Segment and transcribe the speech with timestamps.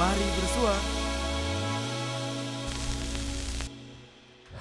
[0.00, 0.74] Mari bersua.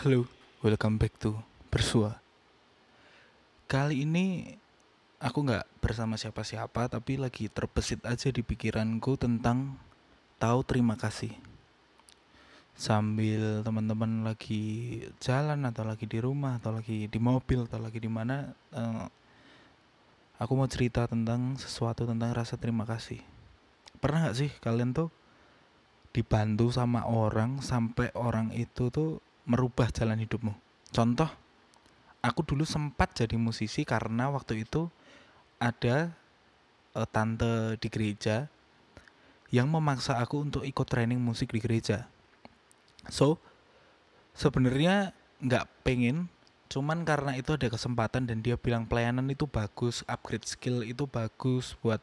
[0.03, 0.27] Halo,
[0.59, 1.31] welcome back to
[1.71, 2.19] Bersua.
[3.63, 4.59] Kali ini
[5.15, 9.79] aku nggak bersama siapa-siapa, tapi lagi terbesit aja di pikiranku tentang
[10.43, 11.31] tahu terima kasih.
[12.75, 18.11] Sambil teman-teman lagi jalan atau lagi di rumah atau lagi di mobil atau lagi di
[18.11, 19.07] mana, eh,
[20.35, 23.23] aku mau cerita tentang sesuatu tentang rasa terima kasih.
[24.03, 25.15] Pernah nggak sih kalian tuh
[26.09, 30.53] dibantu sama orang sampai orang itu tuh merubah jalan hidupmu?
[30.89, 31.29] Contoh,
[32.19, 34.89] aku dulu sempat jadi musisi karena waktu itu
[35.59, 36.11] ada
[36.95, 38.47] uh, tante di gereja
[39.49, 42.05] yang memaksa aku untuk ikut training musik di gereja.
[43.09, 43.41] So,
[44.37, 46.29] sebenarnya nggak pengen,
[46.69, 51.73] cuman karena itu ada kesempatan dan dia bilang pelayanan itu bagus, upgrade skill itu bagus
[51.81, 52.01] buat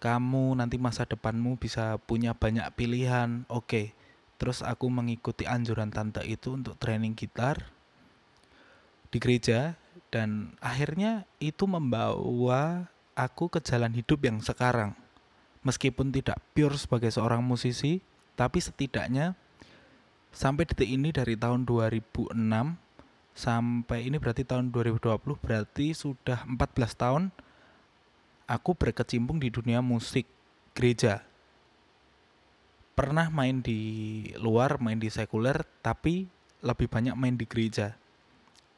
[0.00, 3.44] kamu nanti masa depanmu bisa punya banyak pilihan.
[3.52, 3.86] Oke, okay.
[4.40, 7.68] terus aku mengikuti anjuran tante itu untuk training gitar
[9.12, 9.76] di gereja
[10.08, 14.96] dan akhirnya itu membawa aku ke jalan hidup yang sekarang.
[15.60, 18.00] Meskipun tidak pure sebagai seorang musisi,
[18.32, 19.36] tapi setidaknya
[20.32, 22.32] sampai detik ini dari tahun 2006
[23.36, 26.56] sampai ini berarti tahun 2020 berarti sudah 14
[26.96, 27.22] tahun
[28.50, 30.26] aku berkecimpung di dunia musik
[30.74, 31.22] gereja.
[32.98, 33.80] Pernah main di
[34.42, 36.26] luar, main di sekuler, tapi
[36.60, 37.94] lebih banyak main di gereja.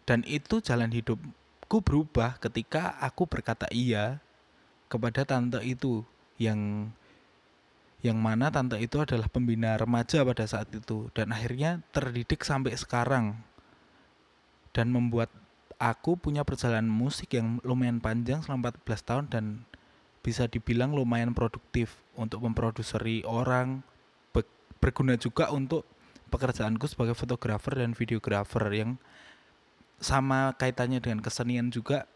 [0.05, 4.21] Dan itu jalan hidupku berubah ketika aku berkata iya
[4.93, 6.05] kepada tante itu
[6.37, 6.93] yang
[8.03, 13.39] yang mana tante itu adalah pembina remaja pada saat itu dan akhirnya terdidik sampai sekarang
[14.75, 15.31] dan membuat
[15.83, 19.45] aku punya perjalanan musik yang lumayan panjang selama 14 tahun dan
[20.23, 23.83] bisa dibilang lumayan produktif untuk memproduseri orang
[24.83, 25.87] berguna juga untuk
[26.31, 28.99] pekerjaanku sebagai fotografer dan videografer yang
[30.03, 32.07] sama kaitannya dengan kesenian juga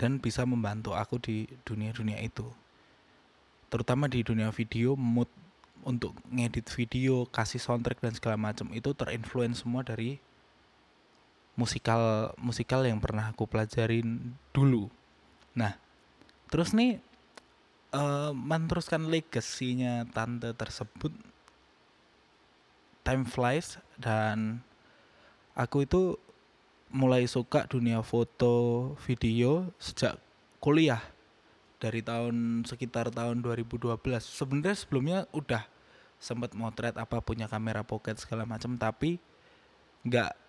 [0.00, 2.48] dan bisa membantu aku di dunia-dunia itu.
[3.68, 5.28] Terutama di dunia video mood
[5.84, 10.16] untuk ngedit video kasih soundtrack dan segala macam itu terinfluence semua dari
[11.56, 14.92] musikal musikal yang pernah aku pelajarin dulu.
[15.56, 15.72] Nah,
[16.52, 17.00] terus nih
[17.96, 21.12] uh, meneruskan legasinya tante tersebut
[23.02, 24.60] time flies dan
[25.56, 26.20] aku itu
[26.92, 30.20] mulai suka dunia foto video sejak
[30.62, 31.02] kuliah
[31.76, 35.64] dari tahun sekitar tahun 2012 sebenarnya sebelumnya udah
[36.16, 39.20] sempat motret apa punya kamera pocket segala macam tapi
[40.06, 40.45] nggak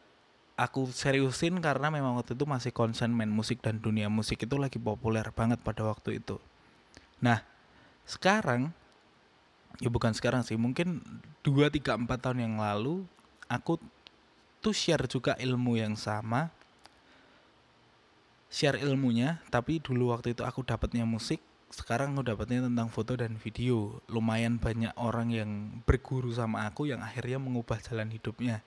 [0.58, 4.82] aku seriusin karena memang waktu itu masih konsen main musik dan dunia musik itu lagi
[4.82, 6.42] populer banget pada waktu itu.
[7.22, 7.46] Nah,
[8.10, 8.74] sekarang
[9.78, 11.06] ya bukan sekarang sih, mungkin
[11.46, 13.06] 2 3 4 tahun yang lalu
[13.46, 13.78] aku
[14.60, 16.50] tuh share juga ilmu yang sama.
[18.50, 23.38] Share ilmunya, tapi dulu waktu itu aku dapatnya musik, sekarang aku dapatnya tentang foto dan
[23.38, 24.00] video.
[24.10, 25.52] Lumayan banyak orang yang
[25.86, 28.64] berguru sama aku yang akhirnya mengubah jalan hidupnya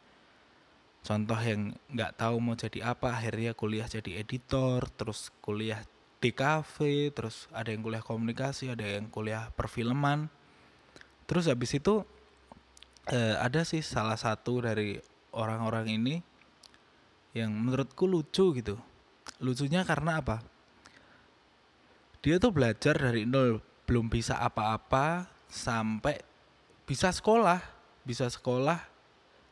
[1.00, 5.80] contoh yang nggak tahu mau jadi apa akhirnya kuliah jadi editor terus kuliah
[6.20, 10.28] di kafe terus ada yang kuliah komunikasi ada yang kuliah perfilman.
[11.24, 12.04] Terus habis itu
[13.08, 15.00] eh, ada sih salah satu dari
[15.32, 16.16] orang-orang ini
[17.32, 18.76] yang menurutku lucu gitu.
[19.40, 20.44] Lucunya karena apa?
[22.20, 26.20] Dia tuh belajar dari nol belum bisa apa-apa sampai
[26.84, 27.62] bisa sekolah.
[28.04, 28.80] Bisa sekolah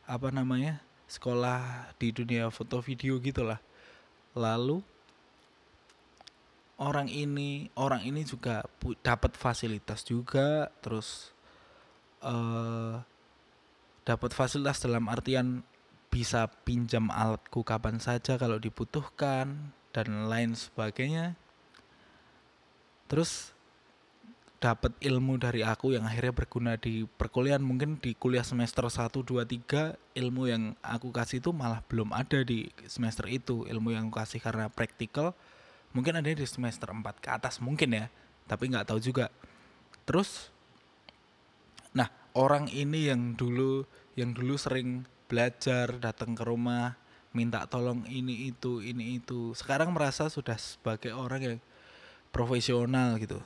[0.08, 3.58] apa namanya sekolah di dunia foto video gitulah.
[4.36, 4.84] Lalu
[6.78, 8.62] orang ini orang ini juga
[9.02, 11.34] dapat fasilitas juga terus
[12.22, 13.02] uh,
[14.06, 15.66] dapat fasilitas dalam artian
[16.08, 21.36] bisa pinjam alatku kapan saja kalau dibutuhkan dan lain sebagainya.
[23.08, 23.56] Terus
[24.58, 27.62] dapat ilmu dari aku yang akhirnya berguna di perkuliahan.
[27.62, 32.42] Mungkin di kuliah semester 1 2 3 ilmu yang aku kasih itu malah belum ada
[32.42, 33.62] di semester itu.
[33.70, 35.34] Ilmu yang aku kasih karena praktikal
[35.94, 38.06] mungkin ada di semester 4 ke atas mungkin ya
[38.50, 39.30] tapi nggak tahu juga.
[40.02, 40.50] Terus
[41.94, 43.86] nah orang ini yang dulu
[44.18, 46.98] yang dulu sering belajar datang ke rumah
[47.30, 51.58] minta tolong ini itu ini itu sekarang merasa sudah sebagai orang yang
[52.32, 53.38] profesional gitu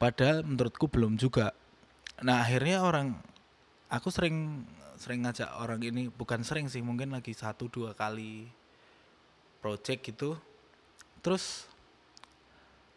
[0.00, 1.52] Padahal menurutku belum juga.
[2.24, 3.20] Nah akhirnya orang
[3.92, 4.64] aku sering
[4.96, 8.48] sering ngajak orang ini bukan sering sih mungkin lagi satu dua kali
[9.60, 10.40] project gitu.
[11.20, 11.68] Terus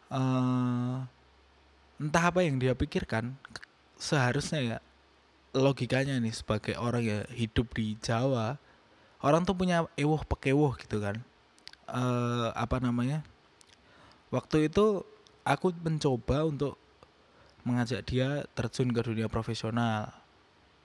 [0.07, 1.03] uh,
[1.99, 3.35] entah apa yang dia pikirkan
[3.99, 4.77] seharusnya ya
[5.53, 8.57] logikanya nih sebagai orang ya hidup di Jawa
[9.23, 11.21] orang tuh punya ewoh pekewoh gitu kan
[11.87, 13.21] eh apa namanya
[14.33, 15.05] waktu itu
[15.45, 16.75] aku mencoba untuk
[17.63, 20.11] mengajak dia terjun ke dunia profesional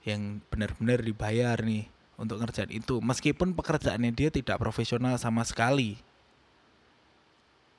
[0.07, 1.87] yang benar-benar dibayar nih
[2.19, 5.99] untuk ngerjain itu meskipun pekerjaannya dia tidak profesional sama sekali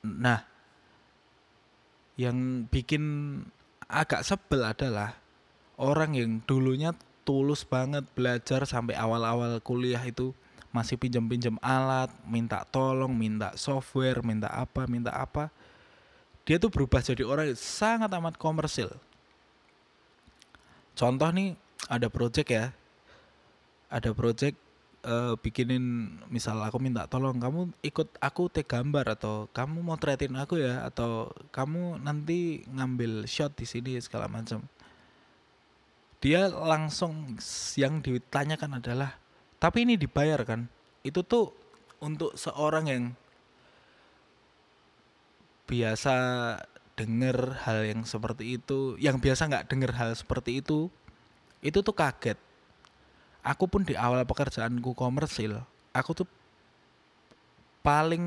[0.01, 0.45] nah
[2.17, 3.03] yang bikin
[3.89, 5.17] agak sebel adalah
[5.81, 6.93] orang yang dulunya
[7.25, 10.33] tulus banget belajar sampai awal-awal kuliah itu
[10.71, 15.51] masih pinjam-pinjam alat, minta tolong, minta software, minta apa, minta apa.
[16.51, 18.91] Dia tuh berubah jadi orang yang sangat amat komersil.
[20.99, 21.55] Contoh nih
[21.87, 22.75] ada project ya.
[23.87, 24.59] Ada project
[25.07, 30.35] uh, bikinin misal aku minta tolong kamu ikut aku take gambar atau kamu mau motretin
[30.35, 34.59] aku ya atau kamu nanti ngambil shot di sini segala macam.
[36.19, 37.39] Dia langsung
[37.79, 39.15] yang ditanyakan adalah
[39.55, 40.67] tapi ini dibayar kan
[41.07, 41.55] itu tuh
[42.03, 43.03] untuk seorang yang
[45.71, 46.15] biasa
[46.99, 50.91] denger hal yang seperti itu yang biasa nggak denger hal seperti itu
[51.63, 52.35] itu tuh kaget
[53.39, 55.63] aku pun di awal pekerjaanku komersil
[55.95, 56.27] aku tuh
[57.79, 58.25] paling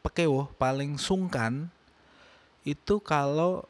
[0.00, 1.68] pekewoh paling sungkan
[2.64, 3.68] itu kalau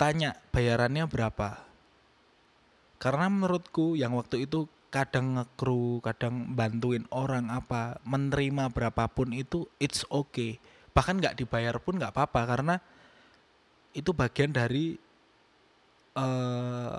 [0.00, 1.60] tanya bayarannya berapa
[2.96, 10.08] karena menurutku yang waktu itu kadang ngekru, kadang bantuin orang apa, menerima berapapun itu it's
[10.08, 10.56] okay.
[10.96, 12.80] Bahkan nggak dibayar pun nggak apa-apa karena
[13.92, 14.96] itu bagian dari
[16.16, 16.96] uh,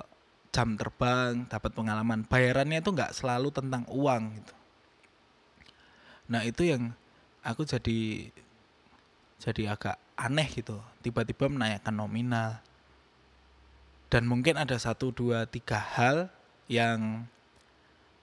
[0.54, 2.22] jam terbang, dapat pengalaman.
[2.30, 4.54] Bayarannya itu nggak selalu tentang uang gitu.
[6.30, 6.94] Nah itu yang
[7.42, 8.30] aku jadi
[9.42, 10.78] jadi agak aneh gitu.
[11.02, 12.62] Tiba-tiba menanyakan nominal.
[14.08, 16.32] Dan mungkin ada satu dua tiga hal
[16.72, 17.28] yang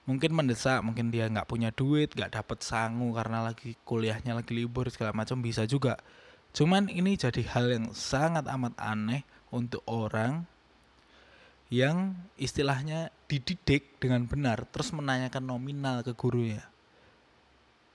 [0.05, 4.89] mungkin mendesak mungkin dia nggak punya duit nggak dapat sangu karena lagi kuliahnya lagi libur
[4.93, 5.97] segala macam bisa juga.
[6.55, 10.47] Cuman ini jadi hal yang sangat amat aneh untuk orang
[11.73, 16.62] yang istilahnya dididik dengan benar terus menanyakan nominal ke gurunya.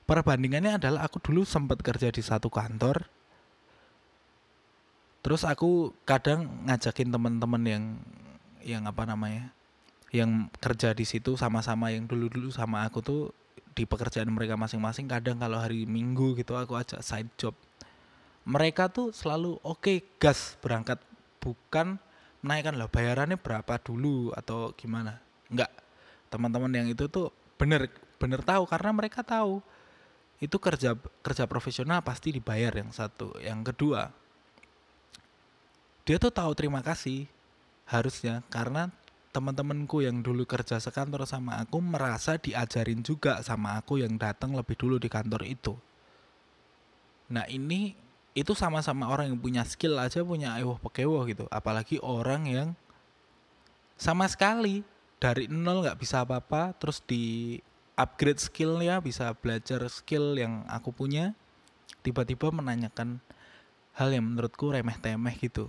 [0.09, 3.05] Perbandingannya adalah aku dulu sempat kerja di satu kantor
[5.19, 7.83] terus aku kadang ngajakin teman-teman yang
[8.63, 9.51] yang apa namanya
[10.09, 13.21] yang kerja di situ sama-sama yang dulu-dulu sama aku tuh
[13.77, 17.53] di pekerjaan mereka masing-masing kadang kalau hari Minggu gitu aku ajak side job.
[18.49, 20.97] Mereka tuh selalu oke okay, gas berangkat.
[21.39, 21.95] Bukan
[22.43, 25.21] menaikkan lah bayarannya berapa dulu atau gimana?
[25.47, 25.71] Enggak.
[26.27, 27.87] Teman-teman yang itu tuh bener
[28.19, 29.63] bener tahu karena mereka tahu
[30.39, 33.37] itu kerja kerja profesional pasti dibayar yang satu.
[33.39, 34.11] Yang kedua
[36.09, 37.29] dia tuh tahu terima kasih
[37.85, 38.89] harusnya karena
[39.39, 44.75] teman-temanku yang dulu kerja sekantor sama aku merasa diajarin juga sama aku yang datang lebih
[44.75, 45.79] dulu di kantor itu.
[47.31, 47.95] Nah ini
[48.35, 51.47] itu sama-sama orang yang punya skill aja punya ewoh pekewoh gitu.
[51.47, 52.69] Apalagi orang yang
[53.95, 54.83] sama sekali
[55.23, 57.55] dari nol nggak bisa apa-apa terus di
[57.99, 61.35] upgrade skillnya bisa belajar skill yang aku punya
[61.99, 63.19] tiba-tiba menanyakan
[63.99, 65.67] hal yang menurutku remeh temeh gitu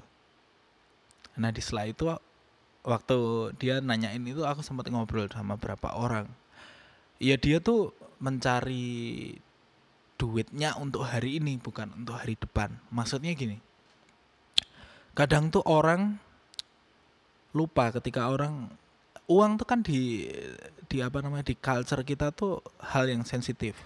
[1.35, 2.07] nah di setelah itu
[2.87, 6.29] waktu dia nanyain itu aku sempat ngobrol sama beberapa orang.
[7.21, 9.37] Ya dia tuh mencari
[10.21, 12.77] duitnya untuk hari ini bukan untuk hari depan.
[12.93, 13.71] Maksudnya gini
[15.15, 16.17] kadang tuh orang
[17.51, 18.71] lupa ketika orang
[19.27, 20.31] uang tuh kan di
[20.87, 23.77] di apa namanya di culture kita tuh hal yang sensitif.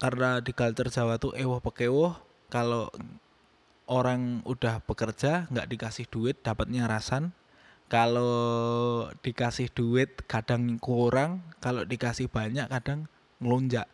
[0.00, 2.18] Karena di culture Jawa tuh ewoh pekewoh
[2.50, 2.92] kalau
[3.84, 7.32] orang udah bekerja nggak dikasih duit dapatnya rasan.
[7.88, 11.44] Kalau dikasih duit kadang kurang.
[11.60, 13.06] Kalau dikasih banyak kadang
[13.38, 13.86] ngelunjak.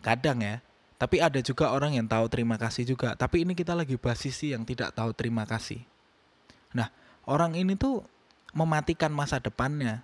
[0.00, 0.64] Kadang ya.
[0.96, 3.12] Tapi ada juga orang yang tahu terima kasih juga.
[3.12, 5.84] Tapi ini kita lagi bahas sisi yang tidak tahu terima kasih.
[6.72, 6.88] Nah
[7.28, 8.00] orang ini tuh
[8.56, 10.00] mematikan masa depannya.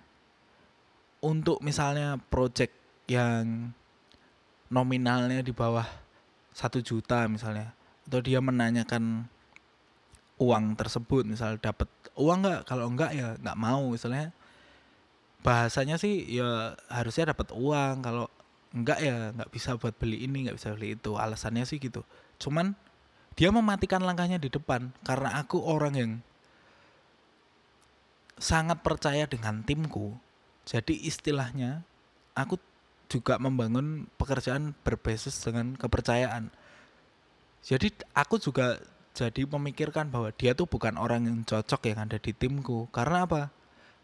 [1.23, 2.75] Untuk misalnya project
[3.09, 3.71] yang
[4.69, 5.87] nominalnya di bawah
[6.53, 7.73] satu juta misalnya
[8.07, 9.27] atau dia menanyakan
[10.41, 11.87] uang tersebut misal dapat
[12.19, 12.61] uang nggak?
[12.67, 13.91] Kalau enggak ya nggak mau.
[13.91, 14.33] Misalnya
[15.43, 18.03] bahasanya sih ya harusnya dapat uang.
[18.03, 18.25] Kalau
[18.73, 21.15] enggak ya nggak bisa buat beli ini nggak bisa beli itu.
[21.15, 22.03] Alasannya sih gitu.
[22.41, 22.75] Cuman
[23.33, 24.91] dia mematikan langkahnya di depan.
[25.05, 26.11] Karena aku orang yang
[28.37, 30.17] sangat percaya dengan timku.
[30.63, 31.83] Jadi istilahnya
[32.33, 32.57] aku
[33.11, 36.49] juga membangun pekerjaan berbasis dengan kepercayaan
[37.63, 38.75] jadi aku juga
[39.15, 42.89] jadi memikirkan bahwa dia tuh bukan orang yang cocok yang ada di timku.
[42.89, 43.41] Karena apa?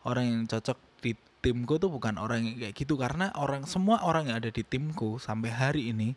[0.06, 2.96] Orang yang cocok di timku tuh bukan orang yang kayak gitu.
[2.96, 6.14] Karena orang semua orang yang ada di timku sampai hari ini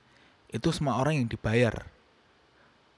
[0.52, 1.88] itu semua orang yang dibayar.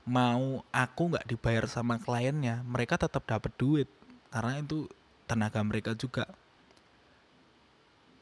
[0.05, 3.89] Mau aku nggak dibayar sama kliennya mereka tetap dapat duit.
[4.29, 4.91] Karena itu
[5.31, 6.29] tenaga mereka juga.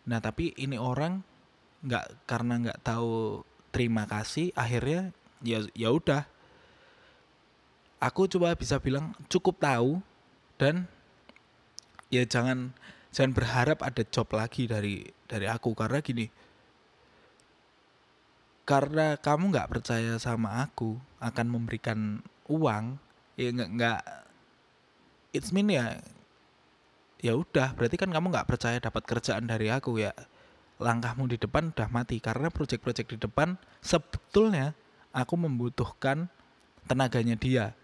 [0.06, 1.24] Nah tapi ini orang
[1.82, 3.42] nggak karena nggak tahu
[3.74, 5.10] terima kasih akhirnya
[5.42, 6.25] ya ya udah.
[8.02, 10.02] Aku coba bisa bilang cukup tahu
[10.58, 10.90] dan
[12.11, 12.75] ya jangan
[13.14, 15.75] jangan berharap ada job lagi dari dari aku.
[15.75, 16.26] Karena gini
[18.62, 22.94] karena kamu nggak percaya sama aku akan memberikan uang
[23.34, 24.00] ya nggak nggak
[25.34, 25.99] it's mean ya
[27.22, 27.75] ya udah.
[27.78, 30.12] Berarti kan kamu nggak percaya dapat kerjaan dari aku ya.
[30.82, 34.75] Langkahmu di depan udah mati karena proyek-proyek di depan sebetulnya
[35.12, 36.26] aku membutuhkan
[36.88, 37.76] tenaganya dia.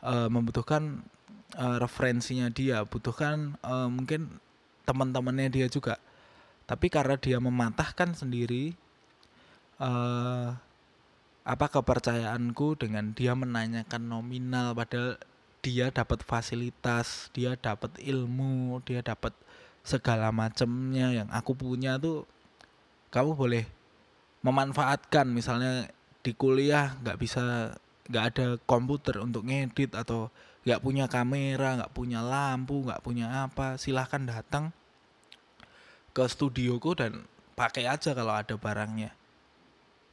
[0.00, 1.04] Uh, membutuhkan
[1.60, 4.40] uh, referensinya dia, butuhkan uh, mungkin
[4.88, 6.00] teman-temannya dia juga.
[6.64, 8.72] Tapi karena dia mematahkan sendiri
[9.76, 10.56] uh,
[11.44, 15.20] apa kepercayaanku dengan dia menanyakan nominal padahal
[15.60, 19.36] dia dapat fasilitas, dia dapat ilmu, dia dapat
[19.84, 22.24] segala macamnya yang aku punya tuh
[23.12, 23.64] kamu boleh
[24.40, 25.28] memanfaatkan.
[25.28, 27.74] Misalnya di kuliah nggak bisa
[28.10, 30.28] nggak ada komputer untuk ngedit atau
[30.66, 34.74] nggak punya kamera nggak punya lampu nggak punya apa silahkan datang
[36.10, 37.24] ke studioku dan
[37.54, 39.14] pakai aja kalau ada barangnya.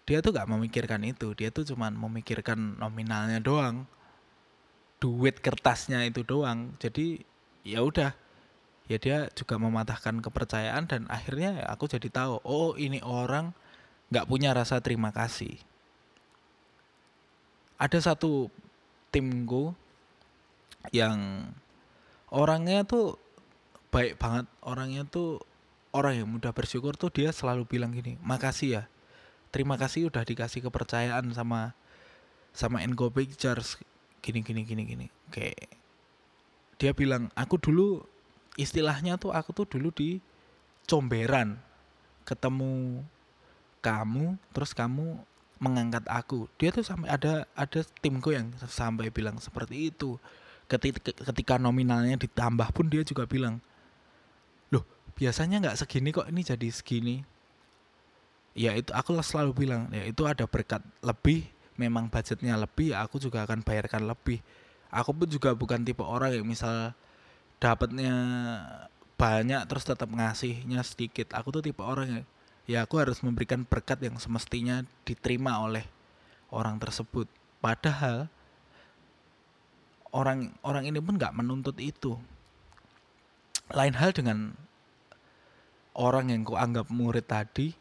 [0.07, 3.83] Dia tuh nggak memikirkan itu dia tuh cuman memikirkan nominalnya doang
[5.03, 6.77] duit kertasnya itu doang.
[6.79, 7.19] Jadi
[7.67, 8.15] ya udah
[8.87, 13.51] ya dia juga mematahkan kepercayaan dan akhirnya aku jadi tahu oh ini orang
[14.07, 15.59] nggak punya rasa terima kasih
[17.77, 18.49] ada satu
[19.13, 19.73] timku
[20.89, 21.49] yang
[22.33, 23.21] orangnya tuh
[23.93, 24.45] baik banget.
[24.65, 25.41] Orangnya tuh
[25.93, 28.83] orang yang mudah bersyukur tuh dia selalu bilang gini makasih ya.
[29.53, 31.71] Terima kasih udah dikasih kepercayaan sama
[32.51, 33.79] sama Engo Pictures.
[34.19, 35.07] Gini gini gini gini.
[35.31, 35.71] Kayak
[36.77, 38.03] dia bilang aku dulu
[38.59, 40.19] istilahnya tuh aku tuh dulu di
[40.89, 41.61] comberan.
[42.27, 43.05] Ketemu
[43.79, 45.23] kamu terus kamu
[45.57, 46.49] mengangkat aku.
[46.57, 50.17] Dia tuh sampai ada ada timku yang sampai bilang seperti itu.
[50.67, 53.63] Ketika, ketika nominalnya ditambah pun dia juga bilang
[54.67, 54.83] loh
[55.15, 57.15] biasanya nggak segini kok ini jadi segini.
[58.57, 61.47] Ya itu aku selalu bilang ya itu ada berkat lebih
[61.77, 64.41] memang budgetnya lebih ya aku juga akan bayarkan lebih.
[64.89, 66.95] Aku pun juga bukan tipe orang yang misal
[67.61, 68.13] dapatnya
[69.17, 71.33] banyak terus tetap ngasihnya sedikit.
[71.33, 72.25] Aku tuh tipe orang yang
[72.67, 75.87] ya aku harus memberikan berkat yang semestinya diterima oleh
[76.51, 77.25] orang tersebut.
[77.63, 78.27] Padahal
[80.11, 82.19] orang orang ini pun nggak menuntut itu.
[83.71, 84.55] Lain hal dengan
[85.95, 87.71] orang yang kau anggap murid tadi,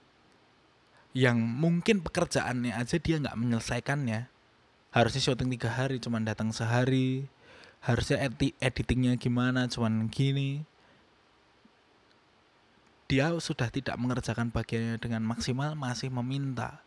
[1.14, 4.30] yang mungkin pekerjaannya aja dia nggak menyelesaikannya.
[4.94, 7.28] Harusnya syuting tiga hari, cuman datang sehari.
[7.84, 8.18] Harusnya
[8.58, 10.64] editingnya gimana, cuman gini
[13.06, 16.82] dia sudah tidak mengerjakan bagiannya dengan maksimal masih meminta.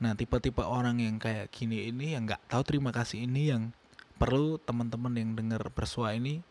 [0.00, 3.72] Nah tipe-tipe orang yang kayak gini ini yang nggak tahu terima kasih ini yang
[4.20, 6.44] perlu teman-teman yang dengar bersua ini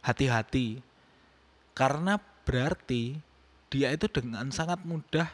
[0.00, 0.80] hati-hati.
[1.76, 2.16] Karena
[2.48, 3.20] berarti
[3.68, 5.28] dia itu dengan sangat mudah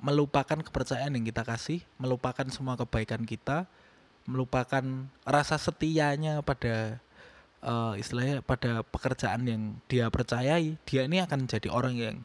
[0.00, 3.64] melupakan kepercayaan yang kita kasih, melupakan semua kebaikan kita,
[4.28, 4.84] melupakan
[5.24, 7.00] rasa setianya pada
[7.62, 12.16] uh, istilahnya pada pekerjaan yang dia percayai dia ini akan jadi orang yang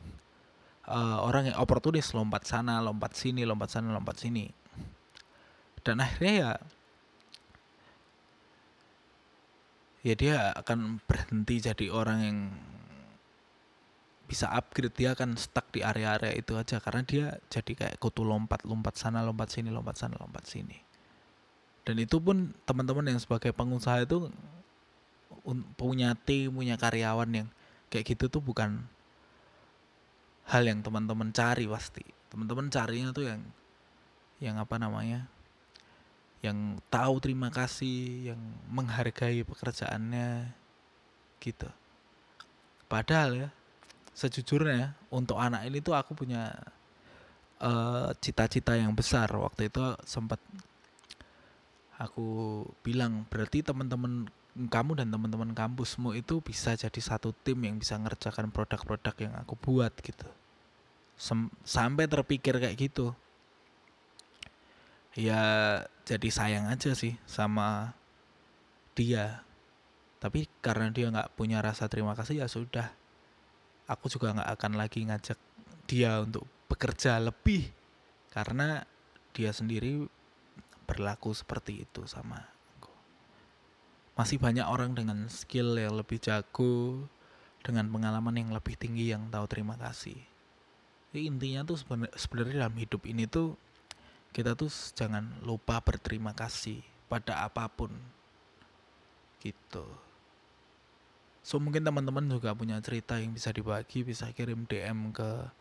[0.87, 4.51] uh, orang yang oportunis lompat sana lompat sini lompat sana lompat sini.
[5.81, 6.51] Dan akhirnya ya
[10.01, 12.37] ya dia akan berhenti jadi orang yang
[14.25, 18.63] bisa upgrade dia akan stuck di area-area itu aja karena dia jadi kayak kutu lompat
[18.63, 20.79] lompat sana lompat sini lompat sana lompat sini.
[21.81, 24.29] Dan itu pun teman-teman yang sebagai pengusaha itu
[25.75, 27.47] punya tim punya karyawan yang
[27.89, 28.85] kayak gitu tuh bukan
[30.47, 32.03] hal yang teman-teman cari pasti.
[32.31, 33.41] Teman-teman carinya tuh yang
[34.41, 35.29] yang apa namanya
[36.41, 40.49] yang tahu terima kasih yang menghargai pekerjaannya
[41.37, 41.69] gitu.
[42.89, 43.49] Padahal ya
[44.17, 46.51] sejujurnya untuk anak ini tuh aku punya
[47.61, 49.29] eh, cita-cita uh, yang besar.
[49.29, 50.41] Waktu itu sempat
[52.01, 57.95] aku bilang berarti teman-teman kamu dan teman-teman kampusmu itu bisa jadi satu tim yang bisa
[57.95, 60.27] ngerjakan produk-produk yang aku buat gitu.
[61.15, 63.15] Sem sampai terpikir kayak gitu.
[65.15, 65.43] Ya
[66.03, 67.95] jadi sayang aja sih sama
[68.91, 69.43] dia.
[70.19, 72.91] Tapi karena dia nggak punya rasa terima kasih ya sudah.
[73.87, 75.39] Aku juga nggak akan lagi ngajak
[75.87, 77.67] dia untuk bekerja lebih
[78.31, 78.87] karena
[79.35, 80.07] dia sendiri
[80.87, 82.47] berlaku seperti itu sama
[84.15, 87.07] masih banyak orang dengan skill yang lebih jago
[87.61, 90.17] dengan pengalaman yang lebih tinggi yang tahu terima kasih.
[91.11, 91.77] Jadi intinya tuh
[92.15, 93.55] sebenarnya dalam hidup ini tuh
[94.31, 96.79] kita tuh jangan lupa berterima kasih
[97.11, 97.91] pada apa pun.
[99.43, 99.85] Gitu.
[101.41, 105.51] So mungkin teman-teman juga punya cerita yang bisa dibagi bisa kirim DM ke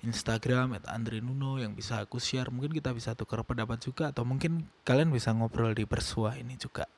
[0.00, 2.48] Instagram at Andre Nuno yang bisa aku share.
[2.48, 6.88] Mungkin kita bisa tukar pendapat juga atau mungkin kalian bisa ngobrol di bersua ini juga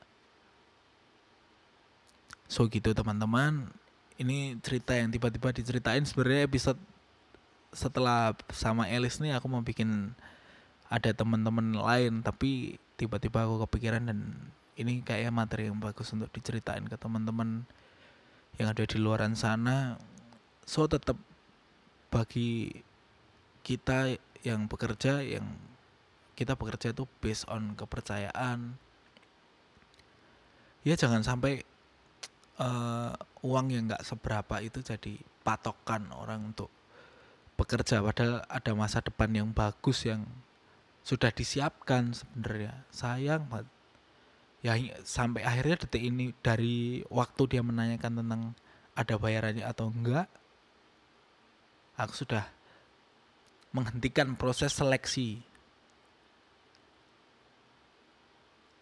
[2.53, 3.73] so gitu teman-teman.
[4.21, 6.05] Ini cerita yang tiba-tiba diceritain.
[6.05, 6.77] Sebenarnya episode
[7.73, 10.13] setelah sama Elis nih aku mau bikin
[10.93, 12.21] ada teman-teman lain.
[12.21, 14.37] Tapi tiba-tiba aku kepikiran dan
[14.77, 17.65] ini kayak materi yang bagus untuk diceritain ke teman-teman
[18.61, 19.97] yang ada di luaran sana.
[20.69, 21.17] So tetap
[22.13, 22.85] bagi
[23.65, 25.57] kita yang bekerja yang
[26.37, 28.77] kita bekerja itu based on kepercayaan.
[30.85, 31.65] Ya jangan sampai
[32.61, 33.13] uh,
[33.45, 35.17] uang yang nggak seberapa itu jadi
[35.47, 36.69] patokan orang untuk
[37.57, 38.03] bekerja.
[38.03, 40.27] Padahal ada masa depan yang bagus yang
[41.07, 42.85] sudah disiapkan sebenarnya.
[42.91, 43.69] Sayang banget.
[44.63, 48.43] Ya sampai akhirnya detik ini dari waktu dia menanyakan tentang
[48.95, 50.31] ada bayarannya atau enggak
[51.99, 52.45] aku sudah
[53.73, 55.41] menghentikan proses seleksi.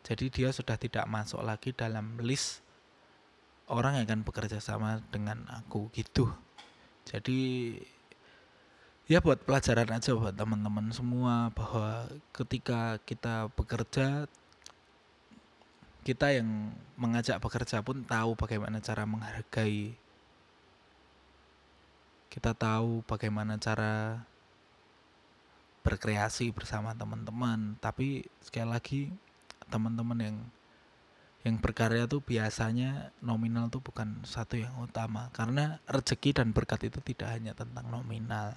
[0.05, 2.65] Jadi dia sudah tidak masuk lagi dalam list
[3.71, 6.27] orang yang akan bekerja sama dengan aku gitu.
[7.07, 7.79] Jadi
[9.07, 14.31] ya buat pelajaran aja buat teman-teman semua bahwa ketika kita bekerja
[16.01, 19.95] kita yang mengajak bekerja pun tahu bagaimana cara menghargai.
[22.31, 24.25] Kita tahu bagaimana cara
[25.85, 27.77] berkreasi bersama teman-teman.
[27.83, 29.01] Tapi sekali lagi
[29.69, 30.37] teman-teman yang
[31.41, 37.01] yang berkarya tuh biasanya nominal tuh bukan satu yang utama karena rezeki dan berkat itu
[37.01, 38.53] tidak hanya tentang nominal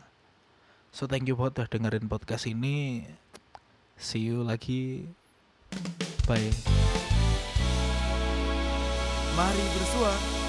[0.93, 3.01] So thank you buat udah dengerin podcast ini.
[3.97, 5.09] See you lagi.
[6.29, 6.53] Bye.
[9.33, 10.42] Mari bersua